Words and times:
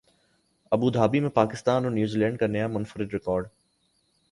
Abu Dhabi 0.71 1.19
میں 1.19 1.29
پاکستان 1.29 1.83
اور 1.83 1.91
New 1.91 2.19
Zealand 2.19 2.39
کا 2.39 2.47
نیا 2.47 2.67
منفرد 2.67 3.13
ریکارڈ 3.13 3.47